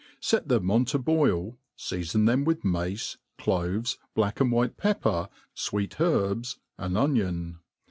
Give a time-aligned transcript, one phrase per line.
[0.19, 5.99] Set them on to boil, feafon them with mace, cloves, black and white pepper, fweet
[6.01, 7.59] herbs, an onion.